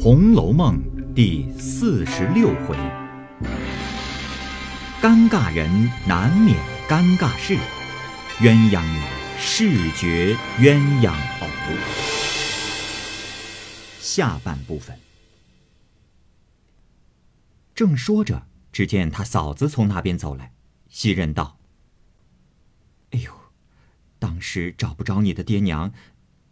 [0.02, 2.74] 《红楼梦》第四十六回：
[5.02, 6.56] 尴尬人难免
[6.88, 7.54] 尴尬事，
[8.38, 9.02] 鸳鸯女
[9.38, 11.10] 视觉鸳鸯
[11.42, 11.46] 偶。
[14.00, 14.98] 下半部分。
[17.74, 20.54] 正说着，只见他嫂子从那边走来，
[20.88, 21.58] 袭人道
[23.12, 23.30] ：“哎呦，
[24.18, 25.92] 当时找不着你的爹娘，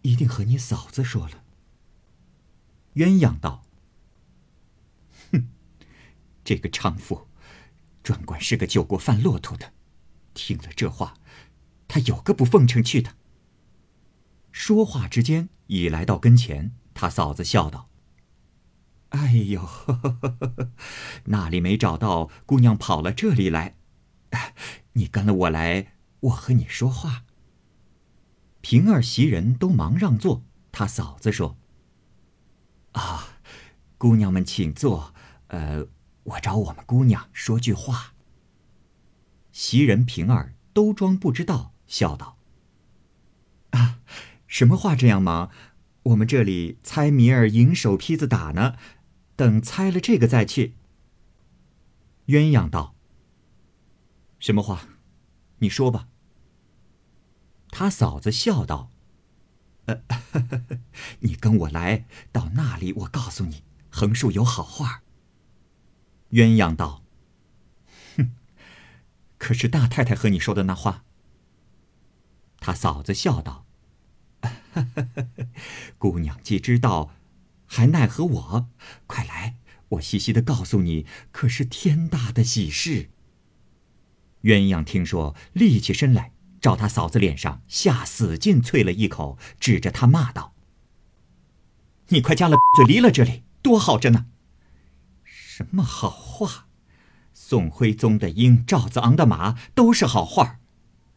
[0.02, 1.44] 一定和你嫂子说了。”
[2.98, 3.62] 鸳鸯道
[5.30, 5.46] ：“哼，
[6.42, 7.28] 这个娼妇，
[8.02, 9.72] 专管是个酒过犯骆驼的。
[10.34, 11.14] 听了这话，
[11.86, 13.14] 他有个不奉承去的。”
[14.50, 17.88] 说话之间，已来到跟前，他嫂子笑道
[19.10, 20.72] ：“哎呦，呵呵呵
[21.26, 23.76] 那里没找到，姑娘跑了这里来。
[24.94, 27.22] 你跟了我来，我和你说话。”
[28.60, 31.56] 平儿、袭人都忙让座，他嫂子说。
[32.92, 33.28] 啊，
[33.96, 35.14] 姑娘们请坐。
[35.48, 35.86] 呃，
[36.24, 38.14] 我找我们姑娘说句话。
[39.52, 42.38] 袭人、平儿都装不知道，笑道
[43.70, 44.00] ：“啊，
[44.46, 45.50] 什么话这样忙？
[46.04, 48.76] 我们这里猜谜儿，银手坯子打呢。
[49.36, 50.74] 等猜了这个再去。”
[52.26, 52.94] 鸳鸯道
[54.38, 54.88] ：“什么话？
[55.58, 56.08] 你说吧。”
[57.70, 58.90] 他嫂子笑道。
[59.88, 60.02] 呃，
[61.20, 65.02] 你跟我来到那里，我告诉你，横竖有好话。
[66.32, 67.02] 鸳鸯道
[68.16, 68.32] ：“哼，
[69.38, 71.04] 可是大太太和你说的那话。”
[72.60, 73.64] 他嫂子笑道
[75.96, 77.14] ：“姑娘既知道，
[77.66, 78.68] 还奈何我？
[79.06, 79.56] 快来，
[79.90, 83.08] 我细细的告诉你，可是天大的喜事。”
[84.42, 86.32] 鸳鸯听说，立起身来。
[86.60, 90.54] 照他嫂子脸上下死劲啐了一口，指着他骂道
[92.08, 94.26] ：“你快加了嘴，离了这里，多好着呢！
[95.24, 96.66] 什么好话？
[97.32, 100.58] 宋徽宗的鹰，赵子昂的马，都是好话。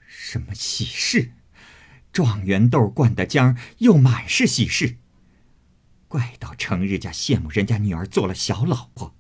[0.06, 1.34] 什么喜事？
[2.14, 4.98] 状元豆灌的浆，又满是喜事。
[6.08, 9.16] 怪到成日家羡慕人家女儿做了小老婆，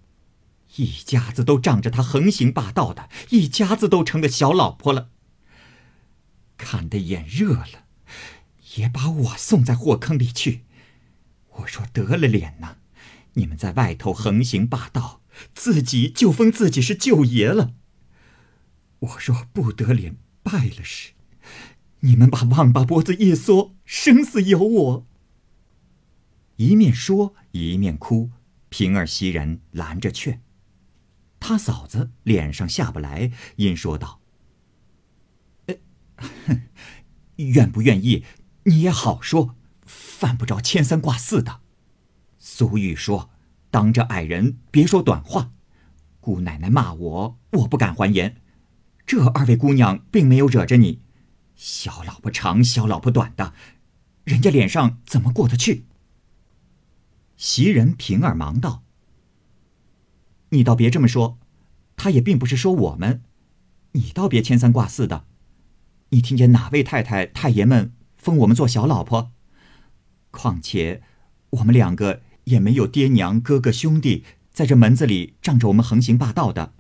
[0.76, 5.10] 一家子都仗着他横行霸道的，一家子都成了小老婆了。”
[6.62, 7.86] 看得眼热了，
[8.76, 10.62] 也把我送在火坑里去。
[11.56, 12.78] 我说得了脸呐！
[13.34, 15.22] 你们在外头横行霸道，
[15.56, 17.74] 自己就封自己是舅爷了。
[19.00, 21.14] 我若不得脸，败了时，
[22.02, 25.08] 你们把王八脖子一缩，生死由我。
[26.58, 28.30] 一面说一面哭，
[28.70, 30.42] 平儿、袭人拦着劝，
[31.40, 34.21] 他嫂子脸上下不来，因说道。
[36.48, 36.62] 哼，
[37.38, 38.24] 愿不愿意，
[38.64, 39.56] 你也好说，
[39.86, 41.62] 犯不着牵三挂四的。
[42.38, 43.30] 俗语说
[43.70, 45.52] ：“当着矮人别说短话。”
[46.20, 48.38] 姑奶奶骂我，我不敢还言。
[49.06, 51.02] 这二位姑娘并没有惹着你，
[51.56, 53.54] 小老婆长，小老婆短的，
[54.24, 55.86] 人家脸上怎么过得去？
[57.36, 58.84] 袭人、平儿忙道
[60.50, 61.40] ：“你倒别这么说，
[61.96, 63.24] 他也并不是说我们，
[63.94, 65.26] 你倒别牵三挂四的。”
[66.14, 69.32] 你听见哪位太太、太爷们封我们做小老婆？
[70.30, 71.02] 况且
[71.52, 76.74] 我们两个也没有爹娘、哥哥、兄弟在这门子里仗着我们横行霸道的。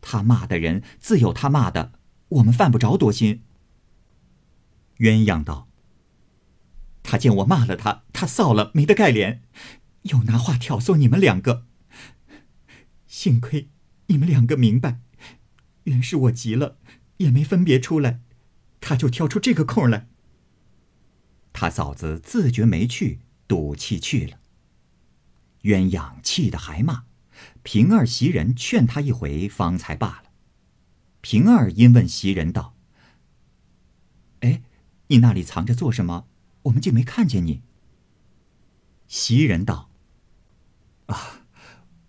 [0.00, 1.92] 他骂的人自有他骂的，
[2.28, 3.42] 我们犯不着多心。
[4.98, 5.68] 鸳鸯道
[7.04, 9.42] ：“他见我骂了他，他臊了，没得盖脸，
[10.02, 11.66] 又拿话挑唆你们两个。
[13.06, 13.68] 幸亏
[14.06, 14.98] 你们两个明白，
[15.84, 16.78] 原是我急了，
[17.18, 18.22] 也没分别出来。”
[18.86, 20.06] 他就挑出这个空来。
[21.52, 24.38] 他嫂子自觉没趣，赌气去了。
[25.62, 27.02] 鸳鸯气得还骂，
[27.64, 30.30] 平儿、袭人劝他一回，方才罢了。
[31.20, 32.76] 平儿因问袭人道
[34.42, 34.62] ：“哎，
[35.08, 36.28] 你那里藏着做什么？
[36.62, 37.62] 我们竟没看见你。”
[39.08, 39.90] 袭人道
[41.06, 41.40] ：“啊，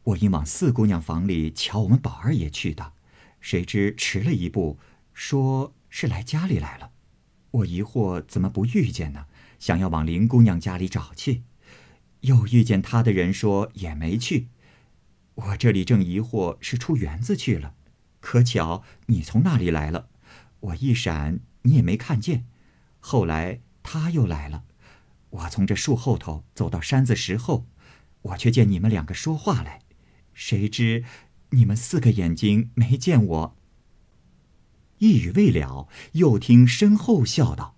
[0.04, 2.94] 我因往四姑娘房里瞧我们宝二爷去的，
[3.40, 4.78] 谁知迟了一步，
[5.12, 6.92] 说。”是来家里来了，
[7.52, 9.26] 我疑惑怎么不遇见呢？
[9.60, 11.44] 想要往林姑娘家里找去，
[12.22, 14.50] 又遇见他的人说也没去。
[15.34, 17.74] 我这里正疑惑是出园子去了，
[18.20, 20.10] 可巧你从那里来了，
[20.60, 22.46] 我一闪你也没看见。
[23.00, 24.64] 后来他又来了，
[25.30, 27.66] 我从这树后头走到山子石后，
[28.22, 29.82] 我却见你们两个说话来，
[30.34, 31.04] 谁知
[31.50, 33.57] 你们四个眼睛没见我。
[35.00, 37.76] 一语未了，又听身后笑道：“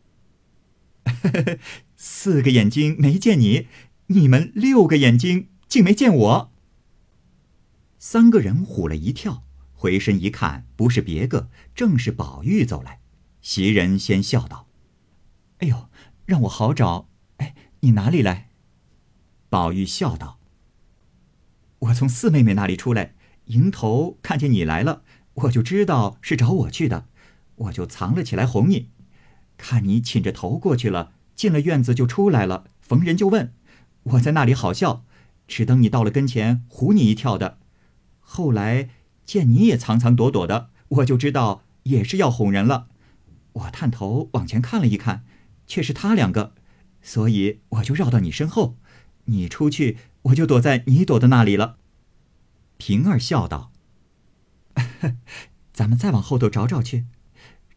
[1.95, 3.68] 四个眼睛没见你，
[4.07, 6.51] 你们六个眼睛竟没见我。
[7.98, 9.44] 三个人唬了一跳，
[9.74, 13.01] 回身一看，不是别个，正是宝玉走来。
[13.42, 14.68] 袭人先笑道
[15.60, 15.89] ：“哎呦，
[16.25, 17.10] 让我好找。
[17.38, 18.50] 哎，你哪里来？”
[19.50, 20.39] 宝玉笑道
[21.80, 23.15] ：“我从四妹妹那里出来，
[23.45, 25.04] 迎头看见你来了，
[25.44, 27.06] 我就知道是找我去的，
[27.56, 28.89] 我就藏了起来哄你。
[29.57, 33.53] 看你倾着头过去了，进了院子就出来了，逢人就问，
[34.03, 35.03] 我在那里好笑，
[35.47, 37.57] 只等你到了跟前唬你一跳的。
[38.19, 38.89] 后来
[39.25, 42.88] 见你也藏藏躲躲的，我就知道也是要哄人了。”
[43.53, 45.25] 我探头往前看了一看，
[45.68, 46.53] 却是他两个，
[47.01, 48.77] 所以我就绕到你身后。
[49.25, 51.77] 你出去，我就躲在你躲的那里了。
[52.77, 53.71] 平儿笑道
[55.74, 57.06] ：“咱们再往后头找找去，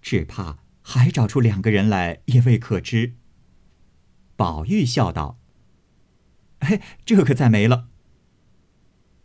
[0.01, 3.15] 只怕还找出两个人来也未可知。”
[4.37, 5.39] 宝玉笑道
[6.61, 7.89] ：“嘿，这可再没了。”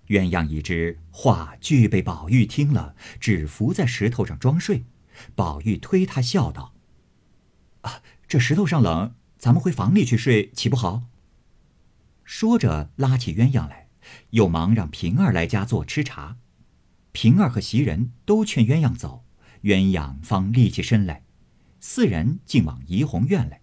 [0.08, 4.86] 鸳鸯一只话俱被宝玉听了，只伏在石头上装睡。
[5.36, 6.74] 宝玉推他笑道
[7.82, 11.04] ：“啊，这石头上冷，咱们回房里去睡，岂不好？”
[12.24, 13.90] 说着，拉起鸳鸯来，
[14.30, 16.38] 又忙让平儿来家做吃茶。
[17.12, 19.24] 平儿和袭人都劝鸳鸯走，
[19.64, 21.24] 鸳鸯方立起身来，
[21.80, 23.62] 四人竟往怡红院来。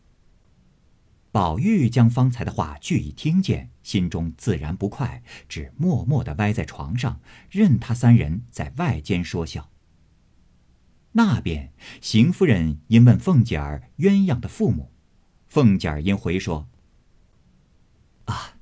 [1.30, 7.20] 宝玉将方才的话俱已听见，心中自然不快，只默默地歪在床上，
[7.50, 9.70] 任他三人在外间说笑。
[11.12, 14.92] 那边，邢夫人因问凤姐儿鸳鸯的父母，
[15.48, 16.68] 凤姐儿因回说
[18.26, 18.56] ：“啊，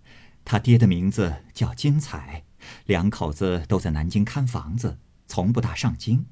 [0.45, 2.45] 他爹的名字叫金彩，
[2.87, 6.27] 两口子都在南京看房子，从不大上京。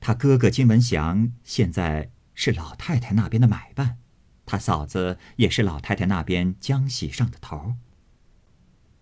[0.00, 3.98] 他哥哥金文祥现在是老太太那边的买办，
[4.46, 7.74] 他嫂子也是老太太那边浆洗上的头。”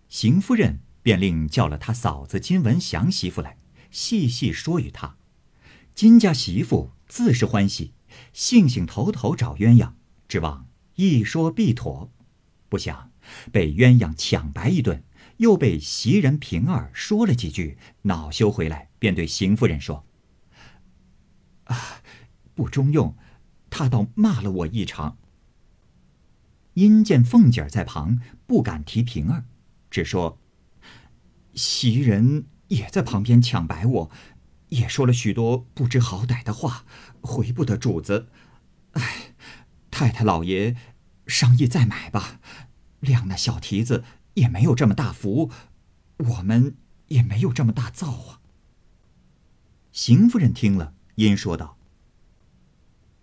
[0.09, 3.57] 邢夫人便令叫了他嫂子金文祥媳妇来，
[3.91, 5.17] 细细说与他。
[5.93, 7.93] 金家媳妇自是欢喜，
[8.33, 9.93] 兴兴头头找鸳鸯，
[10.27, 12.11] 指望一说必妥。
[12.69, 13.11] 不想
[13.51, 15.03] 被鸳鸯抢白一顿，
[15.37, 20.05] 又被袭人、平儿说了几句，恼羞回来，便对邢夫人说
[21.65, 22.01] ：“啊，
[22.53, 23.15] 不中用，
[23.69, 25.17] 他倒骂了我一场。”
[26.73, 29.45] 因见凤姐儿在旁，不敢提平儿，
[29.89, 30.39] 只说
[31.55, 34.11] ：“袭人也在旁边抢白我。”
[34.69, 36.85] 也说了许多不知好歹的话，
[37.21, 38.27] 回不得主子。
[38.91, 39.33] 哎，
[39.89, 40.75] 太太老爷，
[41.25, 42.41] 商议再买吧。
[42.99, 44.03] 量那小蹄子
[44.37, 45.51] 也没有这么大福，
[46.17, 48.41] 我们也没有这么大造啊。
[49.91, 51.77] 邢夫人听了，因说道：“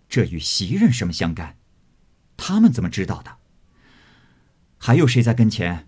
[0.07, 1.57] 这与袭人什么相干？
[2.37, 3.37] 他们怎么知道的？
[4.77, 5.87] 还有谁在跟前？”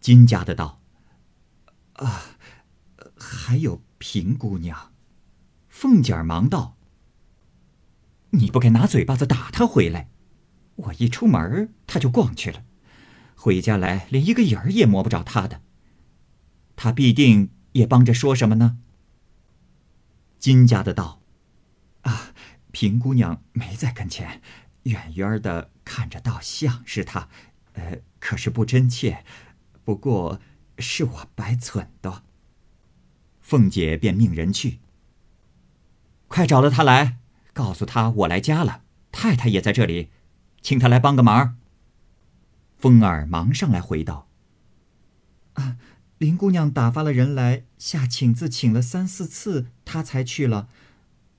[0.00, 0.80] 金家的道
[1.94, 2.22] ：“啊，
[3.18, 4.92] 还有。”平姑娘，
[5.68, 6.76] 凤姐儿忙道
[8.30, 10.08] ：“你不该拿嘴巴子打他回来，
[10.74, 12.64] 我一出门他就逛去了，
[13.42, 15.62] 回家来连一个影儿也摸不着他的。
[16.76, 18.78] 他必定也帮着说什么呢？”
[20.38, 21.20] 金家的道
[22.02, 22.32] ：“啊，
[22.70, 24.40] 平姑娘没在跟前，
[24.84, 27.28] 远远的看着倒像是他，
[27.72, 29.24] 呃，可是不真切，
[29.84, 30.40] 不过
[30.78, 32.22] 是我白忖的。”
[33.42, 34.78] 凤姐便命人去，
[36.28, 37.18] 快找了他来，
[37.52, 40.10] 告诉他我来家了，太太也在这里，
[40.60, 41.58] 请他来帮个忙。
[42.82, 44.26] 凤儿忙上来回道
[45.54, 45.76] ：“啊，
[46.18, 50.68] 林姑娘打发了人来下请字，请了三四次，她才去了。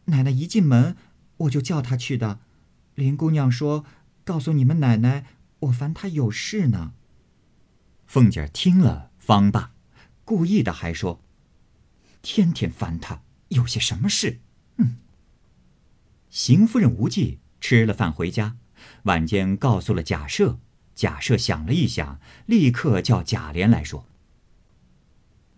[0.06, 0.96] 奶奶一进门，
[1.36, 2.40] 我就叫她去的。
[2.96, 3.84] 林姑娘说，
[4.24, 5.26] 告诉你们奶奶，
[5.60, 6.94] 我烦她有事呢。”
[8.08, 9.74] 凤姐听了方罢，
[10.24, 11.20] 故意的还说。
[12.22, 14.40] 天天烦她，有些什么事？
[14.78, 14.96] 嗯。
[16.30, 18.56] 邢夫人无忌吃了饭回家，
[19.04, 20.60] 晚间告诉了贾赦。
[20.96, 24.06] 贾赦想了一想，立刻叫贾琏来说：“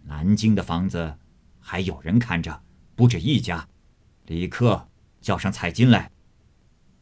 [0.04, 1.18] 南京的房子
[1.60, 2.64] 还有人看着，
[2.96, 3.68] 不止一家，
[4.26, 4.90] 立刻
[5.22, 6.12] 叫上彩金来。”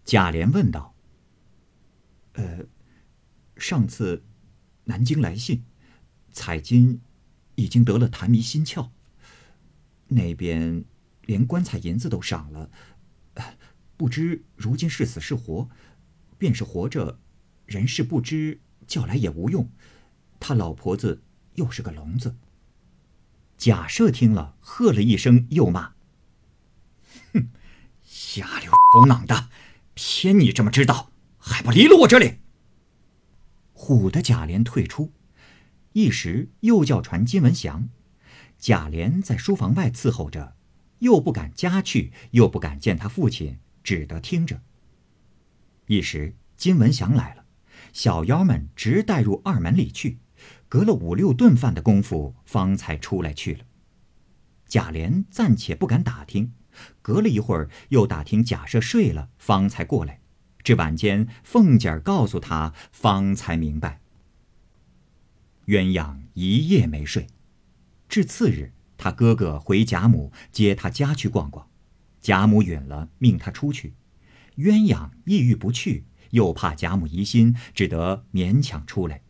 [0.04, 0.96] 贾琏问道
[2.34, 2.66] ：“呃，
[3.56, 4.24] 上次
[4.86, 5.64] 南京来信，
[6.32, 7.02] 彩金
[7.56, 8.90] 已经得了痰迷心窍。”
[10.10, 10.84] 那边
[11.22, 12.70] 连棺材银子都赏了，
[13.96, 15.70] 不知如今是死是活。
[16.38, 17.20] 便是活着，
[17.66, 19.70] 人事不知，叫来也无用。
[20.40, 21.24] 他老婆子
[21.56, 22.36] 又是个聋子。
[23.58, 25.94] 贾赦听了，喝了一声，又骂
[27.34, 27.50] ：“哼，
[28.04, 29.50] 下流狗囊的！
[29.94, 32.40] 偏你这么知道，还不离了我这里！”
[33.74, 35.14] 唬得贾琏退出。
[35.94, 37.90] 一时又叫传金文祥。
[38.58, 40.56] 贾琏在书房外伺候着，
[41.00, 44.62] 又不敢家去，又不敢见他父亲，只得听着。
[45.86, 47.43] 一时金文祥来了，
[47.94, 50.18] 小妖们直带入二门里去，
[50.68, 53.60] 隔了五六顿饭的功夫，方才出来去了。
[54.68, 56.54] 贾琏暂且不敢打听，
[57.04, 60.20] 隔了一会儿又打听贾赦睡了，方才过来。
[60.64, 64.02] 至晚间，凤姐儿告诉他，方才明白。
[65.68, 67.28] 鸳鸯一夜没睡。
[68.10, 71.68] 至次日，他哥哥回贾母接他家去逛逛，
[72.20, 73.94] 贾母允了，命他出去。
[74.56, 79.24] 鸳鸯意欲不去，又怕贾母疑心，只得勉强出来。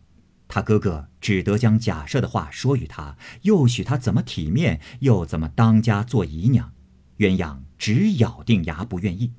[0.47, 6.73] 他哥哥只得将贾赦的话说与他，又许他怎么体面，又怎么当家做姨娘。
[7.17, 9.31] 鸳鸯只咬定牙不愿意。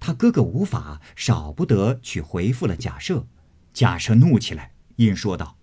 [0.00, 3.26] 他哥哥无法，少不得去回复了贾赦。
[3.72, 5.56] 贾赦怒起来，因说道：“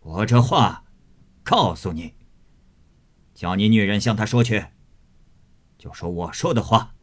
[0.00, 0.82] 我这话。”
[1.44, 2.14] 告诉你，
[3.34, 4.68] 叫你女人向他说去，
[5.76, 6.94] 就说我说的话。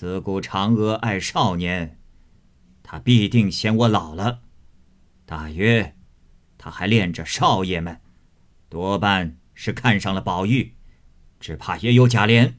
[0.00, 2.00] 自古嫦娥爱少年，
[2.82, 4.40] 他必定嫌我老了。
[5.26, 5.94] 大约
[6.56, 8.00] 他还恋着少爷们，
[8.70, 10.74] 多半是看上了宝玉，
[11.38, 12.54] 只怕也有贾琏。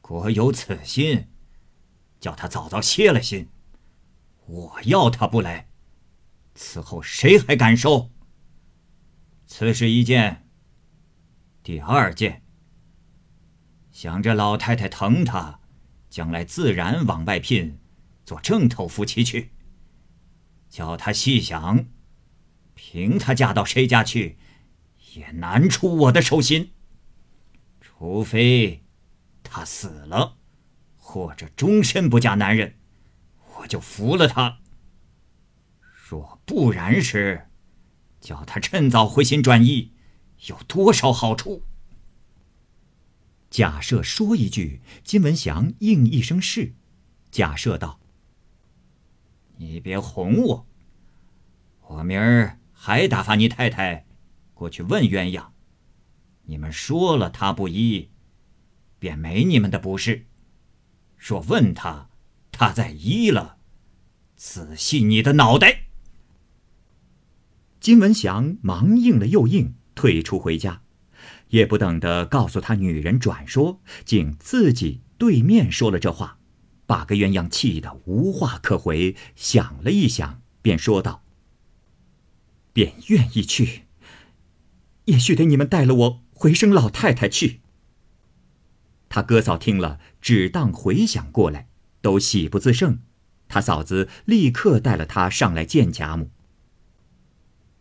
[0.00, 1.26] 果有此心，
[2.20, 3.48] 叫他早早歇了心。
[4.46, 5.68] 我要他不来，
[6.54, 8.12] 此后谁还敢收？
[9.44, 10.48] 此是一件。
[11.64, 12.44] 第二件，
[13.90, 15.58] 想着老太太疼他，
[16.16, 17.78] 将来自然往外聘，
[18.24, 19.50] 做正头夫妻去。
[20.70, 21.88] 叫他细想，
[22.72, 24.38] 凭他嫁到谁家去，
[25.12, 26.72] 也难出我的手心。
[27.82, 28.82] 除非
[29.42, 30.38] 他死了，
[30.96, 32.76] 或者终身不嫁男人，
[33.58, 34.60] 我就服了他。
[36.08, 37.48] 若不然时，
[38.22, 39.92] 叫他趁早回心转意，
[40.46, 41.64] 有多少好处？
[43.50, 46.74] 假设说一句，金文祥应一声是。
[47.30, 48.00] 假设道
[49.58, 50.66] ：“你别哄我，
[51.88, 54.06] 我明儿还打发你太太
[54.54, 55.48] 过去问鸳鸯。
[56.44, 58.10] 你们说了他不依，
[58.98, 60.26] 便没你们的不是。
[61.16, 62.08] 若问他，
[62.52, 63.58] 他再依了，
[64.36, 65.84] 仔细你的脑袋。”
[67.80, 70.82] 金文祥忙应了又应，退出回家，
[71.48, 76.38] 也不等的告诉他女人转说，竟自己对面说了这话，
[76.86, 79.14] 把个鸳鸯气得无话可回。
[79.34, 81.22] 想了一想，便说道
[82.72, 83.82] ：“便愿意去，
[85.06, 87.60] 也须得你们带了我回生老太太去。”
[89.08, 91.68] 他哥嫂听了，只当回想过来，
[92.02, 92.98] 都喜不自胜。
[93.48, 96.30] 他嫂子立刻带了他上来见贾母。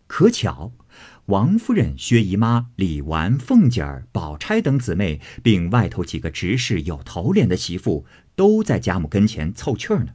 [0.06, 0.72] 可巧，
[1.28, 8.06] 王夫人、薛姨妈、李纨、凤姐儿、宝钗等姊妹，并外头几个执事有头脸的媳妇，
[8.36, 10.14] 都在贾母跟前凑趣儿呢。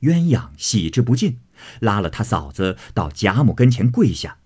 [0.00, 1.40] 鸳鸯喜之不尽，
[1.80, 4.38] 拉了他嫂子到贾母跟前跪下，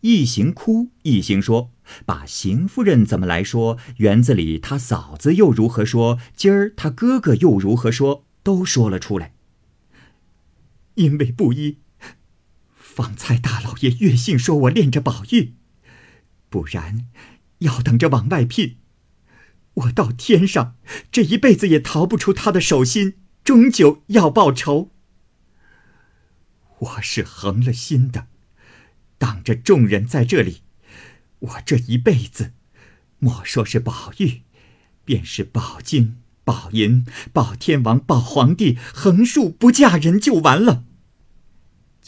[0.00, 1.70] 一行哭，一行说，
[2.06, 9.34] 把邢夫人怎么来说，园子里他嫂子又如何说，今儿他哥哥又如何说，都说了出来。
[10.94, 11.76] 因为不依。
[12.90, 15.54] 方才大老爷越性说我恋着宝玉，
[16.48, 17.06] 不然
[17.60, 18.78] 要等着往外聘，
[19.74, 20.74] 我到天上
[21.12, 24.90] 这一辈子也逃不出他的手心，终究要报仇。
[26.80, 28.26] 我是横了心的，
[29.18, 30.62] 当着众人在这里，
[31.38, 32.52] 我这一辈子，
[33.20, 34.42] 莫说是宝玉，
[35.04, 40.84] 便是宝金、宝银、宝天王、宝皇帝，横竖不嫁人就完了。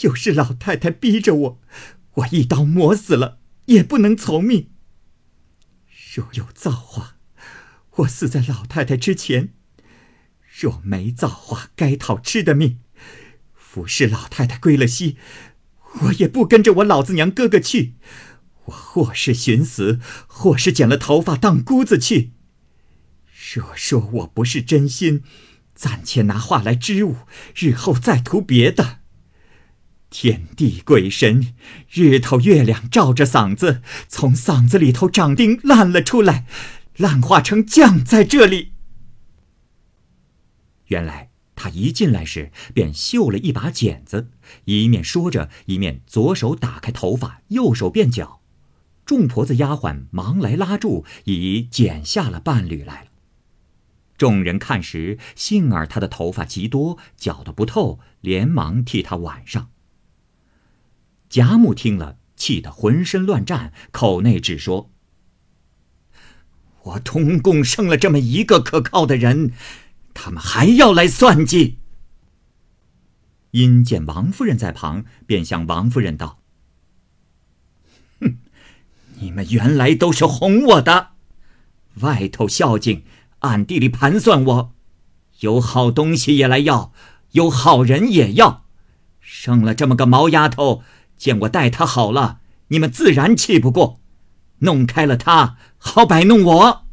[0.03, 1.61] 就是老太太逼着我，
[2.15, 4.69] 我一刀磨死了也不能从命。
[6.17, 7.19] 若有造化，
[7.99, 9.51] 我死在老太太之前；
[10.59, 12.81] 若没造化，该讨吃的命。
[13.55, 15.19] 服侍老太太归了西，
[16.01, 17.95] 我也不跟着我老子娘哥哥去。
[18.65, 22.33] 我或是寻死，或是剪了头发当姑子去。
[23.55, 25.23] 若说我不是真心，
[25.77, 27.19] 暂且拿话来支吾，
[27.55, 29.02] 日后再图别的。
[30.13, 31.55] 天地鬼神，
[31.91, 36.45] 日头月亮照着嗓子，从嗓子里头长钉烂了出来，
[36.99, 38.73] 烂化成酱在这里。
[40.89, 44.29] 原来他一进来时便绣了一把剪子，
[44.67, 48.43] 一面说着，一面左手打开头发，右手便绞。
[49.07, 53.09] 众婆子丫鬟忙来拉住，已剪下了半缕来了。
[54.19, 59.71] 众人看时，幸而他的头发极多，绞得不透，连忙替他挽上。
[61.33, 64.91] 贾母听了，气得浑身乱颤，口内只说
[66.85, 69.53] ：“我通共生了这么一个可靠的人，
[70.13, 71.79] 他们还要来算计。”
[73.53, 76.43] 因见王夫人在旁，便向王夫人道
[78.21, 78.37] ：“哼，
[79.15, 81.13] 你们原来都是哄我的，
[82.01, 83.05] 外头孝敬，
[83.39, 84.75] 暗地里盘算我，
[85.41, 86.93] 有好东西也来要，
[87.31, 88.67] 有好人也要，
[89.19, 90.83] 生了这么个毛丫头，
[91.23, 94.01] 见我待她好了，你们自然气不过，
[94.59, 96.85] 弄开了她，好摆弄我。”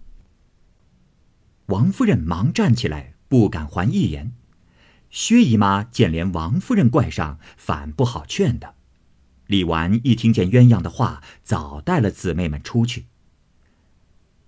[1.65, 4.31] 王夫人忙站起来，不敢还一言。
[5.09, 8.75] 薛姨妈见连王夫人怪上，反不好劝的。
[9.48, 13.07] 李纨一听见鸳鸯的话，早带了姊妹们出去。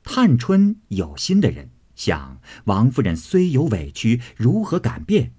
[0.04, 5.34] 探春有心的人想，王夫人虽有委屈，如何敢变？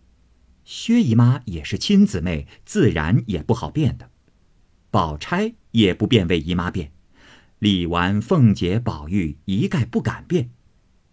[0.65, 4.11] 薛姨妈也是亲姊妹，自然也不好变的。
[4.93, 6.93] 宝钗也不便为姨妈辩，
[7.59, 10.51] 李纨、凤姐、宝玉一概不敢辩。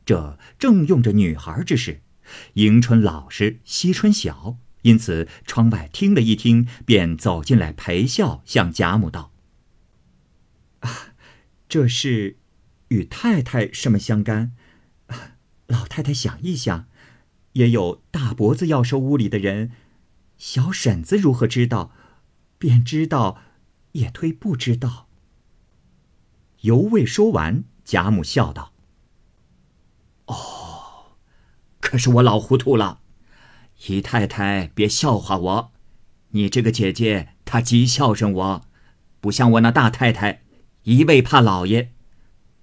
[0.05, 2.01] 这正用着女孩之事。
[2.55, 9.31] 迎春老实，惜春小，因此窗外听了一听，便走进来陪笑，向贾母道
[10.81, 11.13] ：“啊，
[11.69, 12.37] 这事
[12.89, 14.51] 与太太什么相干？
[15.67, 16.87] 老太太想一想，
[17.53, 19.71] 也有大伯子要收屋里的人，
[20.37, 21.93] 小婶子如何知道？
[22.57, 23.41] 便知道，
[23.93, 25.07] 也推不知道。”
[26.61, 28.73] 犹未说完，贾母笑道
[30.27, 30.35] ：“哦。”
[31.79, 32.99] 可是我老糊涂了，
[33.87, 35.71] 姨太太别笑话我。
[36.31, 38.61] 你这个姐姐她极孝顺我，
[39.19, 40.43] 不像我那大太太，
[40.83, 41.91] 一味怕老爷。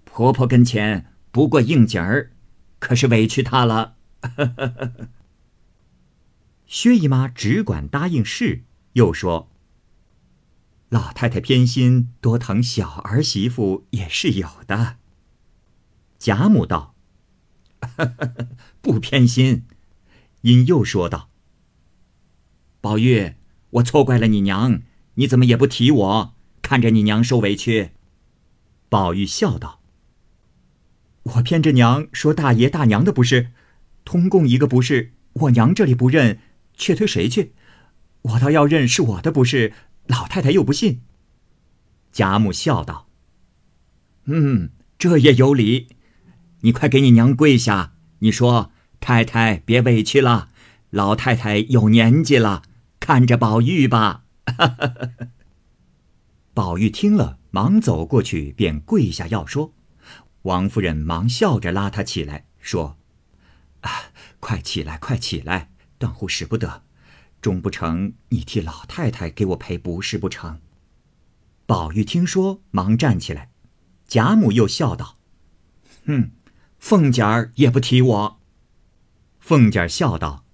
[0.04, 2.30] 婆婆跟前不过应景儿，
[2.78, 3.97] 可是委屈她了。
[6.66, 9.50] 薛姨妈只管答应是，又说
[10.88, 14.96] ：“老太太偏心，多疼小儿媳妇也是有的。”
[16.18, 16.94] 贾母道。
[18.81, 19.64] 不偏心，
[20.40, 21.29] 因又说道
[22.81, 23.35] ：“宝玉，
[23.70, 24.83] 我错怪了你娘，
[25.14, 26.35] 你怎么也不提我？
[26.62, 27.90] 看着你娘受委屈。”
[28.88, 29.81] 宝玉笑道
[31.25, 33.51] ：“我偏着娘说大爷大娘的不是，
[34.05, 36.40] 通共一个不是，我娘这里不认，
[36.75, 37.53] 却推谁去？
[38.22, 39.75] 我倒要认是我的不是，
[40.07, 41.03] 老太太又不信。”
[42.12, 43.09] 贾母笑道
[44.25, 45.88] ：“嗯，这也有理。”
[46.62, 47.92] 你快给你娘跪下！
[48.21, 50.49] 你说太太别委屈了，
[50.90, 52.62] 老太太有年纪了，
[52.99, 54.25] 看着宝玉吧。
[56.55, 59.75] 宝玉听了，忙走过去，便跪下要说。
[60.42, 62.97] 王夫人忙笑着拉他起来，说
[63.83, 63.90] ：“啊，
[64.40, 66.86] 快起来，快起来，断乎使不得。
[67.40, 70.61] 终不成，你替老太太给我赔不是不成？”
[71.66, 73.51] 宝玉听说，忙站起来。
[74.07, 75.18] 贾母又笑道
[76.07, 76.31] ：“哼。”
[76.79, 78.40] 凤姐儿也不提我。
[79.40, 80.44] 凤姐儿笑道：“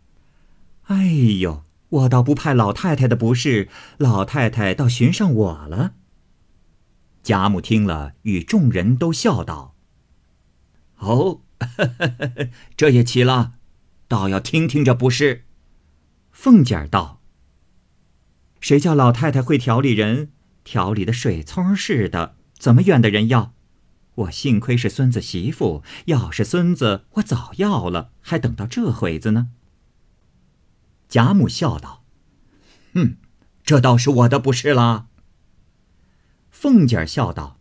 [0.86, 1.04] 哎
[1.40, 3.68] 呦，我倒不派老太太的不是，
[3.98, 5.94] 老太太倒寻上我了。”
[7.22, 9.74] 贾母听了，与众人都笑道
[10.98, 11.42] ：“哦，
[12.76, 13.54] 这也奇了，
[14.08, 15.44] 倒要听听这不是。”
[16.32, 17.20] 凤姐儿道
[18.58, 20.32] ：“谁叫老太太会调理人，
[20.64, 23.54] 调理的水葱似的，怎么怨的人要？”
[24.16, 29.48] 我幸亏是孙子媳妇，要是孙子，我早要了，还等到这会子呢。
[31.08, 32.04] 贾母笑道
[32.92, 33.16] ：“哼，
[33.64, 35.06] 这倒是我的不是啦。”
[36.50, 37.58] 凤姐儿笑道：“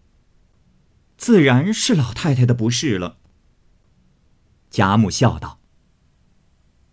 [1.18, 3.18] 自然是老太太的不是了。”
[4.70, 5.62] 贾母笑道：“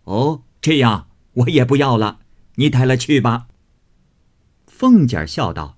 [0.05, 2.19] 哦，这样我也不要了，
[2.55, 3.47] 你带了去吧。”
[4.67, 5.77] 凤姐笑道：“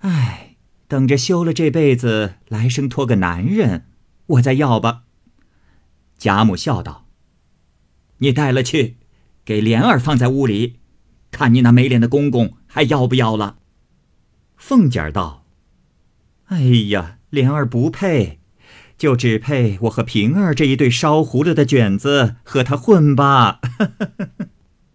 [0.00, 0.48] 哎。”
[0.92, 3.86] 等着休了这辈子，来生托个男人，
[4.26, 5.04] 我再要吧。
[6.18, 7.06] 贾母笑道
[8.20, 8.98] ：“你带了去，
[9.42, 10.80] 给莲儿放在屋里，
[11.30, 13.56] 看你那没脸的公公还要不要了。”
[14.58, 15.46] 凤姐道
[16.48, 18.41] ：“哎呀，莲儿不配，
[19.02, 23.58] 就只配我和平儿这一对烧糊了的卷子和他混吧。”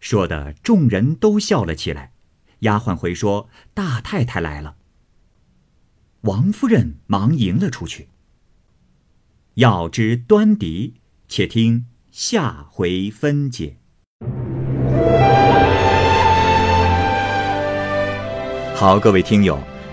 [0.00, 2.12] 说的众人都笑了起来。
[2.60, 4.76] 丫鬟回说：“大太太来了。”
[6.22, 8.08] 王夫人忙迎了出去。
[9.56, 10.94] 要知端倪，
[11.28, 13.76] 且听下回分解。
[18.74, 19.62] 好，各位听友，